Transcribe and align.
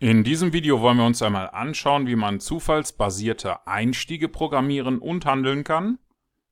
In 0.00 0.24
diesem 0.24 0.52
Video 0.52 0.80
wollen 0.80 0.98
wir 0.98 1.06
uns 1.06 1.22
einmal 1.22 1.48
anschauen, 1.50 2.06
wie 2.08 2.16
man 2.16 2.40
zufallsbasierte 2.40 3.66
Einstiege 3.66 4.28
programmieren 4.28 4.98
und 4.98 5.24
handeln 5.24 5.62
kann. 5.62 5.98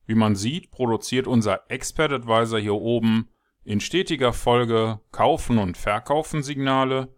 Wie 0.07 0.15
man 0.15 0.37
sieht, 0.37 0.71
produziert 0.71 1.27
unser 1.27 1.71
Expert 1.71 2.13
Advisor 2.13 2.61
hier 2.61 2.75
oben 2.75 3.29
in 3.65 3.81
stetiger 3.81 4.33
Folge 4.33 5.01
Kaufen 5.11 5.59
und 5.59 5.77
Verkaufen 5.77 6.43
Signale. 6.43 7.15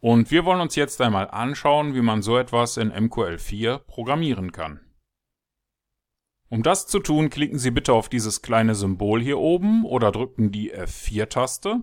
Und 0.00 0.30
wir 0.30 0.44
wollen 0.44 0.60
uns 0.60 0.74
jetzt 0.74 1.00
einmal 1.00 1.30
anschauen, 1.30 1.94
wie 1.94 2.02
man 2.02 2.22
so 2.22 2.36
etwas 2.36 2.76
in 2.76 2.92
MQL4 2.92 3.78
programmieren 3.78 4.52
kann. 4.52 4.80
Um 6.48 6.62
das 6.62 6.86
zu 6.86 6.98
tun, 6.98 7.30
klicken 7.30 7.58
Sie 7.58 7.70
bitte 7.70 7.92
auf 7.92 8.08
dieses 8.08 8.42
kleine 8.42 8.74
Symbol 8.74 9.20
hier 9.20 9.38
oben 9.38 9.84
oder 9.84 10.10
drücken 10.10 10.50
die 10.50 10.74
F4-Taste. 10.74 11.82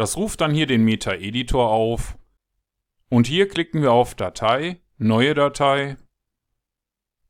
Das 0.00 0.16
ruft 0.16 0.40
dann 0.40 0.54
hier 0.54 0.66
den 0.66 0.82
Meta-Editor 0.82 1.68
auf. 1.68 2.16
Und 3.10 3.26
hier 3.26 3.48
klicken 3.48 3.82
wir 3.82 3.92
auf 3.92 4.14
Datei, 4.14 4.80
Neue 4.96 5.34
Datei, 5.34 5.98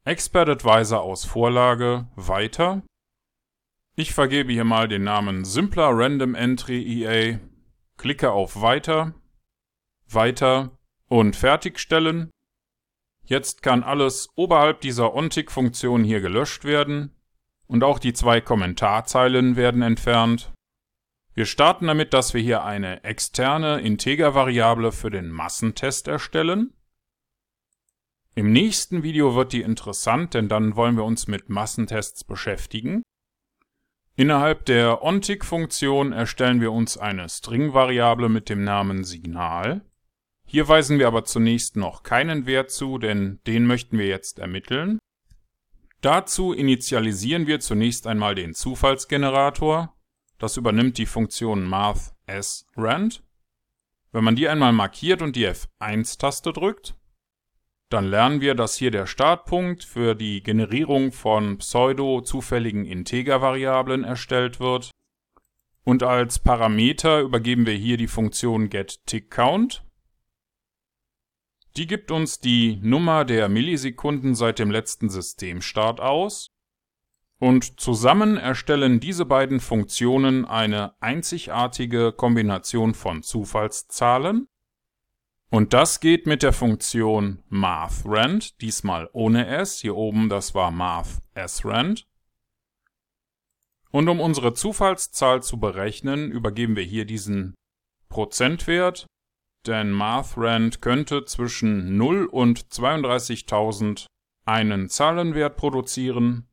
Expert 0.04 0.48
Advisor 0.48 1.00
aus 1.00 1.24
Vorlage, 1.24 2.06
Weiter. 2.14 2.84
Ich 3.96 4.14
vergebe 4.14 4.52
hier 4.52 4.62
mal 4.62 4.86
den 4.86 5.02
Namen 5.02 5.44
Simpler 5.44 5.90
Random 5.92 6.36
Entry 6.36 6.80
EA, 6.80 7.40
klicke 7.96 8.30
auf 8.30 8.60
Weiter, 8.60 9.14
Weiter 10.06 10.78
und 11.08 11.34
Fertigstellen. 11.34 12.30
Jetzt 13.24 13.62
kann 13.62 13.82
alles 13.82 14.28
oberhalb 14.36 14.80
dieser 14.80 15.12
OnTick-Funktion 15.12 16.04
hier 16.04 16.20
gelöscht 16.20 16.62
werden 16.62 17.16
und 17.66 17.82
auch 17.82 17.98
die 17.98 18.12
zwei 18.12 18.40
Kommentarzeilen 18.40 19.56
werden 19.56 19.82
entfernt. 19.82 20.52
Wir 21.34 21.46
starten 21.46 21.86
damit, 21.86 22.12
dass 22.12 22.34
wir 22.34 22.40
hier 22.40 22.64
eine 22.64 23.04
externe 23.04 23.80
Integer-Variable 23.80 24.92
für 24.92 25.10
den 25.10 25.30
Massentest 25.30 26.08
erstellen. 26.08 26.72
Im 28.34 28.52
nächsten 28.52 29.02
Video 29.02 29.34
wird 29.34 29.52
die 29.52 29.62
interessant, 29.62 30.34
denn 30.34 30.48
dann 30.48 30.76
wollen 30.76 30.96
wir 30.96 31.04
uns 31.04 31.28
mit 31.28 31.48
Massentests 31.48 32.24
beschäftigen. 32.24 33.02
Innerhalb 34.16 34.64
der 34.66 35.02
onTick-Funktion 35.02 36.12
erstellen 36.12 36.60
wir 36.60 36.72
uns 36.72 36.98
eine 36.98 37.28
String-Variable 37.28 38.28
mit 38.28 38.48
dem 38.48 38.64
Namen 38.64 39.04
Signal. 39.04 39.82
Hier 40.46 40.68
weisen 40.68 40.98
wir 40.98 41.06
aber 41.06 41.24
zunächst 41.24 41.76
noch 41.76 42.02
keinen 42.02 42.44
Wert 42.44 42.70
zu, 42.70 42.98
denn 42.98 43.40
den 43.46 43.66
möchten 43.66 43.98
wir 43.98 44.06
jetzt 44.06 44.40
ermitteln. 44.40 44.98
Dazu 46.00 46.52
initialisieren 46.52 47.46
wir 47.46 47.60
zunächst 47.60 48.06
einmal 48.06 48.34
den 48.34 48.52
Zufallsgenerator. 48.52 49.96
Das 50.40 50.56
übernimmt 50.56 50.96
die 50.96 51.06
Funktion 51.06 51.68
math_s_rand. 51.68 53.22
Wenn 54.10 54.24
man 54.24 54.36
die 54.36 54.48
einmal 54.48 54.72
markiert 54.72 55.20
und 55.20 55.36
die 55.36 55.46
F1-Taste 55.46 56.52
drückt, 56.54 56.96
dann 57.90 58.06
lernen 58.06 58.40
wir, 58.40 58.54
dass 58.54 58.76
hier 58.76 58.90
der 58.90 59.06
Startpunkt 59.06 59.84
für 59.84 60.14
die 60.14 60.42
Generierung 60.42 61.12
von 61.12 61.58
pseudo-zufälligen 61.58 62.86
Integer-Variablen 62.86 64.02
erstellt 64.02 64.60
wird. 64.60 64.90
Und 65.84 66.02
als 66.02 66.38
Parameter 66.38 67.20
übergeben 67.20 67.66
wir 67.66 67.74
hier 67.74 67.98
die 67.98 68.08
Funktion 68.08 68.70
getTickCount. 68.70 69.84
Die 71.76 71.86
gibt 71.86 72.10
uns 72.10 72.40
die 72.40 72.78
Nummer 72.82 73.26
der 73.26 73.50
Millisekunden 73.50 74.34
seit 74.34 74.58
dem 74.58 74.70
letzten 74.70 75.10
Systemstart 75.10 76.00
aus 76.00 76.50
und 77.40 77.80
zusammen 77.80 78.36
erstellen 78.36 79.00
diese 79.00 79.24
beiden 79.24 79.60
Funktionen 79.60 80.44
eine 80.44 80.92
einzigartige 81.00 82.12
Kombination 82.12 82.92
von 82.92 83.22
Zufallszahlen. 83.22 84.46
Und 85.48 85.72
das 85.72 86.00
geht 86.00 86.26
mit 86.26 86.42
der 86.42 86.52
Funktion 86.52 87.42
mathRand, 87.48 88.60
diesmal 88.60 89.08
ohne 89.14 89.46
s, 89.46 89.80
hier 89.80 89.96
oben 89.96 90.28
das 90.28 90.54
war 90.54 90.70
math_srand. 90.70 92.06
Und 93.90 94.08
um 94.08 94.20
unsere 94.20 94.52
Zufallszahl 94.52 95.42
zu 95.42 95.58
berechnen, 95.58 96.30
übergeben 96.30 96.76
wir 96.76 96.84
hier 96.84 97.06
diesen 97.06 97.54
Prozentwert, 98.10 99.06
denn 99.66 99.92
mathRand 99.92 100.82
könnte 100.82 101.24
zwischen 101.24 101.96
0 101.96 102.26
und 102.26 102.66
32.000 102.66 104.04
einen 104.44 104.90
Zahlenwert 104.90 105.56
produzieren 105.56 106.49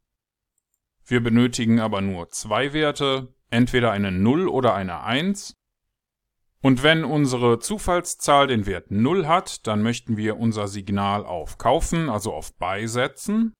wir 1.07 1.23
benötigen 1.23 1.79
aber 1.79 2.01
nur 2.01 2.29
zwei 2.29 2.73
Werte, 2.73 3.34
entweder 3.50 3.91
eine 3.91 4.12
0 4.12 4.47
oder 4.47 4.75
eine 4.75 5.03
1. 5.03 5.53
Und 6.62 6.84
wenn 6.84 7.06
unsere 7.06 7.59
Zufallszahl 7.59 8.47
den 8.47 8.66
Wert 8.66 8.91
0 8.91 9.25
hat, 9.25 9.66
dann 9.67 9.81
möchten 9.81 10.17
wir 10.17 10.38
unser 10.38 10.67
Signal 10.67 11.25
auf 11.25 11.57
Kaufen, 11.57 12.09
also 12.09 12.34
auf 12.34 12.53
Buy 12.57 12.88
setzen. 12.88 13.53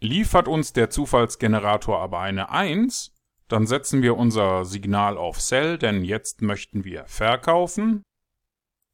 Liefert 0.00 0.48
uns 0.48 0.72
der 0.72 0.88
Zufallsgenerator 0.88 2.00
aber 2.00 2.20
eine 2.20 2.50
1, 2.50 3.12
dann 3.48 3.66
setzen 3.66 4.00
wir 4.00 4.16
unser 4.16 4.64
Signal 4.64 5.18
auf 5.18 5.40
Sell, 5.40 5.76
denn 5.76 6.04
jetzt 6.04 6.40
möchten 6.40 6.84
wir 6.84 7.04
verkaufen. 7.06 8.02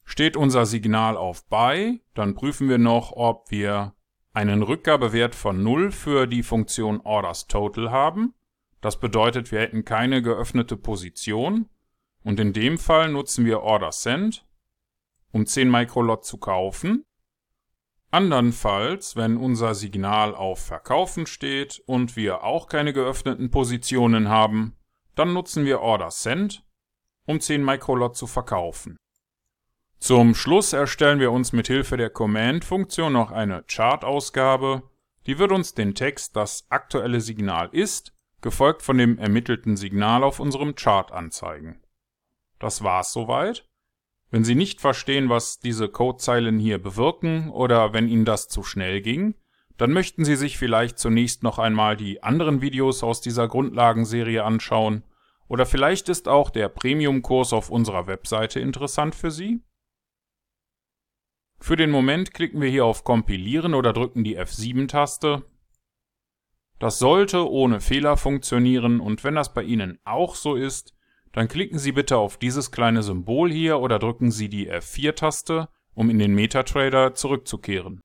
Steht 0.04 0.36
unser 0.36 0.66
Signal 0.66 1.16
auf 1.16 1.46
Buy, 1.46 2.02
dann 2.14 2.34
prüfen 2.34 2.68
wir 2.68 2.78
noch, 2.78 3.12
ob 3.12 3.50
wir 3.50 3.95
einen 4.36 4.62
Rückgabewert 4.62 5.34
von 5.34 5.62
0 5.62 5.90
für 5.90 6.26
die 6.26 6.42
Funktion 6.42 7.00
OrdersTotal 7.00 7.90
haben. 7.90 8.34
Das 8.82 9.00
bedeutet, 9.00 9.50
wir 9.50 9.60
hätten 9.60 9.86
keine 9.86 10.20
geöffnete 10.20 10.76
Position. 10.76 11.70
Und 12.22 12.38
in 12.38 12.52
dem 12.52 12.76
Fall 12.76 13.08
nutzen 13.08 13.46
wir 13.46 13.62
OrderSend, 13.62 14.46
um 15.32 15.46
10 15.46 15.70
Microlot 15.70 16.26
zu 16.26 16.36
kaufen. 16.36 17.06
Andernfalls, 18.10 19.16
wenn 19.16 19.38
unser 19.38 19.74
Signal 19.74 20.34
auf 20.34 20.58
Verkaufen 20.58 21.26
steht 21.26 21.82
und 21.86 22.14
wir 22.14 22.44
auch 22.44 22.68
keine 22.68 22.92
geöffneten 22.92 23.50
Positionen 23.50 24.28
haben, 24.28 24.76
dann 25.14 25.32
nutzen 25.32 25.64
wir 25.64 25.80
OrderSend, 25.80 26.62
um 27.24 27.40
10 27.40 27.64
Microlot 27.64 28.14
zu 28.14 28.26
verkaufen. 28.26 28.98
Zum 29.98 30.34
Schluss 30.34 30.72
erstellen 30.72 31.20
wir 31.20 31.32
uns 31.32 31.52
mit 31.52 31.66
Hilfe 31.66 31.96
der 31.96 32.10
Command-Funktion 32.10 33.12
noch 33.12 33.32
eine 33.32 33.64
Chart-Ausgabe. 33.64 34.82
Die 35.26 35.38
wird 35.38 35.50
uns 35.52 35.74
den 35.74 35.94
Text 35.94 36.36
das 36.36 36.66
aktuelle 36.68 37.20
Signal 37.20 37.68
ist, 37.72 38.12
gefolgt 38.40 38.82
von 38.82 38.98
dem 38.98 39.18
ermittelten 39.18 39.76
Signal 39.76 40.22
auf 40.22 40.38
unserem 40.38 40.74
Chart 40.74 41.10
anzeigen. 41.10 41.80
Das 42.58 42.84
war's 42.84 43.12
soweit. 43.12 43.66
Wenn 44.30 44.44
Sie 44.44 44.54
nicht 44.54 44.80
verstehen, 44.80 45.28
was 45.28 45.58
diese 45.58 45.88
Codezeilen 45.88 46.58
hier 46.58 46.78
bewirken 46.78 47.50
oder 47.50 47.92
wenn 47.92 48.08
Ihnen 48.08 48.24
das 48.24 48.48
zu 48.48 48.62
schnell 48.62 49.00
ging, 49.00 49.34
dann 49.76 49.92
möchten 49.92 50.24
Sie 50.24 50.36
sich 50.36 50.58
vielleicht 50.58 50.98
zunächst 50.98 51.42
noch 51.42 51.58
einmal 51.58 51.96
die 51.96 52.22
anderen 52.22 52.60
Videos 52.60 53.02
aus 53.02 53.20
dieser 53.20 53.48
Grundlagenserie 53.48 54.44
anschauen 54.44 55.04
oder 55.48 55.66
vielleicht 55.66 56.08
ist 56.08 56.28
auch 56.28 56.50
der 56.50 56.68
Premium-Kurs 56.68 57.52
auf 57.52 57.70
unserer 57.70 58.06
Webseite 58.06 58.60
interessant 58.60 59.14
für 59.14 59.30
Sie. 59.30 59.60
Für 61.58 61.76
den 61.76 61.90
Moment 61.90 62.34
klicken 62.34 62.60
wir 62.60 62.68
hier 62.68 62.84
auf 62.84 63.04
Kompilieren 63.04 63.74
oder 63.74 63.92
drücken 63.92 64.24
die 64.24 64.38
F7-Taste. 64.38 65.44
Das 66.78 66.98
sollte 66.98 67.50
ohne 67.50 67.80
Fehler 67.80 68.16
funktionieren 68.16 69.00
und 69.00 69.24
wenn 69.24 69.34
das 69.34 69.54
bei 69.54 69.62
Ihnen 69.62 69.98
auch 70.04 70.34
so 70.34 70.54
ist, 70.54 70.94
dann 71.32 71.48
klicken 71.48 71.78
Sie 71.78 71.92
bitte 71.92 72.18
auf 72.18 72.36
dieses 72.36 72.70
kleine 72.70 73.02
Symbol 73.02 73.50
hier 73.50 73.80
oder 73.80 73.98
drücken 73.98 74.30
Sie 74.30 74.48
die 74.48 74.70
F4-Taste, 74.70 75.68
um 75.94 76.10
in 76.10 76.18
den 76.18 76.34
MetaTrader 76.34 77.14
zurückzukehren. 77.14 78.00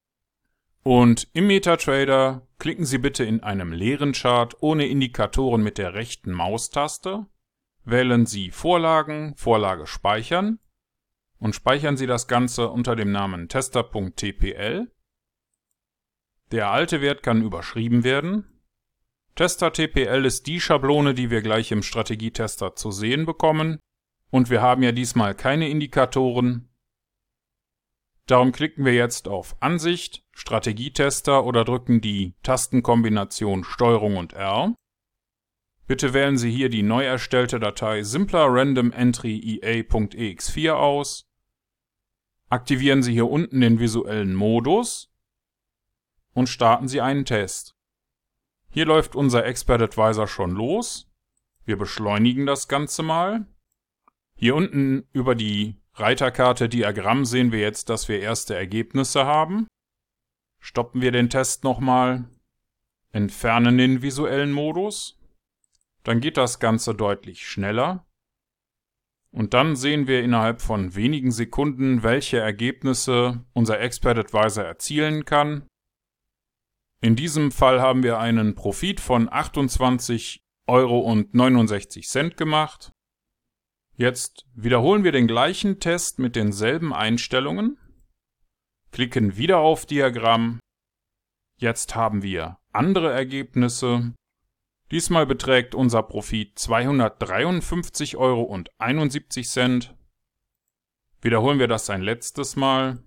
Und 0.83 1.28
im 1.33 1.47
MetaTrader 1.47 2.47
klicken 2.57 2.85
Sie 2.85 2.97
bitte 2.97 3.23
in 3.23 3.41
einem 3.44 3.73
leeren 3.73 4.13
Chart 4.13 4.56
ohne 4.62 4.88
Indikatoren 4.88 5.62
mit 5.62 5.78
der 5.78 5.94
rechten 5.94 6.31
Maustaste, 6.31 7.28
wählen 7.83 8.25
Sie 8.25 8.51
Vorlagen, 8.51 9.35
Vorlage 9.35 9.85
speichern 9.85 10.59
und 11.41 11.56
speichern 11.56 11.98
Sie 11.98 12.06
das 12.06 12.27
Ganze 12.27 12.69
unter 12.69 12.95
dem 12.95 13.12
Namen 13.12 13.50
tester.tpl. 13.50 14.92
Der 16.51 16.69
alte 16.69 17.01
Wert 17.01 17.24
kann 17.24 17.42
überschrieben 17.42 18.04
werden. 18.04 18.45
Tester.tpl 19.36 20.24
ist 20.25 20.45
die 20.45 20.62
Schablone, 20.62 21.16
die 21.16 21.31
wir 21.31 21.42
gleich 21.42 21.71
im 21.71 21.81
Strategietester 21.81 22.75
zu 22.75 22.92
sehen 22.92 23.25
bekommen. 23.25 23.80
Und 24.30 24.50
wir 24.50 24.62
haben 24.62 24.83
ja 24.83 24.92
diesmal 24.92 25.33
keine 25.33 25.68
Indikatoren. 25.68 26.69
Darum 28.27 28.51
klicken 28.51 28.86
wir 28.86 28.94
jetzt 28.94 29.27
auf 29.27 29.56
Ansicht, 29.62 30.24
Strategietester 30.33 31.44
oder 31.44 31.66
drücken 31.66 32.01
die 32.01 32.36
Tastenkombination 32.44 33.63
STRG 33.63 34.16
und 34.16 34.33
R. 34.33 34.75
Bitte 35.88 36.13
wählen 36.13 36.38
Sie 36.38 36.51
hier 36.51 36.69
die 36.69 36.83
neu 36.83 37.04
erstellte 37.04 37.60
Datei 37.60 38.04
simpler 38.04 38.45
random 38.48 38.92
entry 38.92 39.60
ea.ex4 39.63 40.71
aus 40.74 41.31
Aktivieren 42.51 43.01
Sie 43.01 43.13
hier 43.13 43.30
unten 43.30 43.62
den 43.62 43.80
visuellen 43.80 44.36
Modus 44.36 45.09
und 46.33 46.50
starten 46.50 46.89
Sie 46.89 47.00
einen 47.00 47.24
Test. 47.24 47.77
Hier 48.69 48.86
läuft 48.86 49.15
unser 49.15 49.45
Expert 49.45 49.81
Advisor 49.81 50.27
schon 50.27 50.51
los. 50.51 51.09
Wir 51.63 51.77
beschleunigen 51.77 52.45
das 52.45 52.68
Ganze 52.68 53.03
mal. 53.03 53.48
Hier 54.36 54.53
unten 54.53 55.07
über 55.13 55.33
die 55.33 55.77
Reiterkarte 55.94 56.68
Diagramm 56.68 57.24
sehen 57.24 57.53
wir 57.53 57.62
jetzt, 57.62 57.88
dass 57.88 58.09
wir 58.09 58.19
erste 58.19 58.54
Ergebnisse 58.54 59.25
haben. 59.25 59.68
Stoppen 60.59 61.00
wir 61.00 61.13
den 61.13 61.30
Test 61.30 61.63
nochmal, 61.63 62.25
entfernen 63.13 63.77
den 63.77 64.01
visuellen 64.01 64.51
Modus. 64.51 65.18
Dann 66.04 66.19
geht 66.19 66.36
das 66.36 66.59
Ganze 66.59 66.95
deutlich 66.95 67.47
schneller. 67.47 68.06
Und 69.33 69.54
dann 69.54 69.75
sehen 69.78 70.07
wir 70.07 70.24
innerhalb 70.24 70.62
von 70.62 70.94
wenigen 70.95 71.31
Sekunden, 71.31 72.04
welche 72.04 72.38
Ergebnisse 72.39 73.45
unser 73.54 73.80
Expert 73.80 74.18
Advisor 74.18 74.63
erzielen 74.63 75.24
kann. 75.24 75.68
In 77.01 77.16
diesem 77.16 77.51
Fall 77.51 77.81
haben 77.81 78.04
wir 78.04 78.19
einen 78.19 78.56
Profit 78.56 79.00
von 79.00 79.30
28,69 79.30 80.42
Euro 80.68 81.12
gemacht. 82.38 82.92
Jetzt 83.95 84.45
wiederholen 84.54 85.04
wir 85.04 85.12
den 85.12 85.28
gleichen 85.28 85.80
Test 85.80 86.19
mit 86.19 86.36
denselben 86.36 86.94
Einstellungen, 86.94 87.78
klicken 88.92 89.38
wieder 89.38 89.60
auf 89.60 89.86
Diagramm. 89.86 90.60
Jetzt 91.57 91.95
haben 91.95 92.22
wir 92.24 92.57
andere 92.72 93.12
Ergebnisse. 93.12 94.13
Diesmal 94.92 95.26
beträgt 95.26 95.74
unser 95.74 96.04
Profit 96.04 96.58
253,71 96.58 98.18
Euro. 98.18 98.60
Wiederholen 101.22 101.60
wir 101.60 101.70
das 101.70 101.90
ein 101.90 102.02
letztes 102.02 102.58
Mal. 102.58 103.02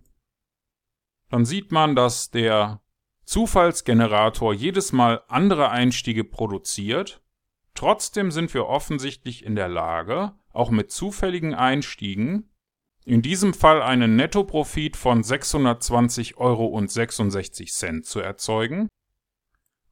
Dann 1.29 1.45
sieht 1.45 1.73
man, 1.73 1.95
dass 1.95 2.31
der 2.31 2.81
Zufallsgenerator 3.27 4.55
jedes 4.55 4.93
Mal 4.93 5.23
andere 5.29 5.69
Einstiege 5.71 6.25
produziert. 6.25 7.23
Trotzdem 7.75 8.31
sind 8.31 8.55
wir 8.55 8.67
offensichtlich 8.67 9.45
in 9.45 9.55
der 9.55 9.69
Lage, 9.69 10.33
auch 10.53 10.71
mit 10.71 10.91
zufälligen 10.91 11.55
Einstiegen, 11.55 12.49
in 13.05 13.21
diesem 13.21 13.53
Fall 13.53 13.83
einen 13.83 14.17
Nettoprofit 14.17 14.97
von 14.97 15.23
620,66 15.23 16.37
Euro 16.37 18.03
zu 18.03 18.21
erzeugen. 18.21 18.89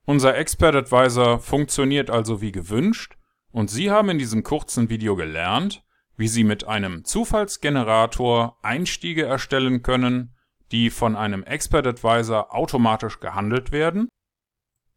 Unser 0.05 0.37
Expert 0.37 0.75
Advisor 0.75 1.39
funktioniert 1.39 2.11
also 2.11 2.41
wie 2.41 2.53
gewünscht 2.53 3.17
und 3.53 3.71
Sie 3.71 3.91
haben 3.91 4.09
in 4.09 4.19
diesem 4.19 4.43
kurzen 4.43 4.89
Video 4.89 5.15
gelernt, 5.15 5.85
wie 6.17 6.27
Sie 6.27 6.43
mit 6.43 6.65
einem 6.65 7.05
Zufallsgenerator 7.05 8.59
Einstiege 8.63 9.25
erstellen 9.25 9.83
können, 9.83 10.35
die 10.73 10.91
von 10.91 11.15
einem 11.15 11.45
Expert 11.45 11.87
Advisor 11.87 12.55
automatisch 12.55 13.21
gehandelt 13.21 13.71
werden. 13.71 14.09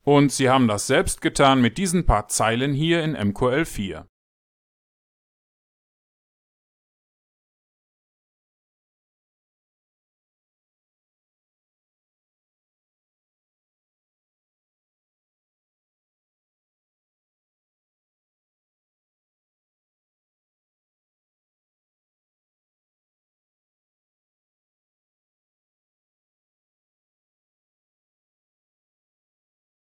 Und 0.04 0.32
Sie 0.32 0.50
haben 0.50 0.68
das 0.68 0.88
selbst 0.88 1.22
getan 1.22 1.62
mit 1.62 1.78
diesen 1.78 2.06
paar 2.06 2.28
Zeilen 2.28 2.74
hier 2.74 3.04
in 3.04 3.16
MQL4. 3.16 4.06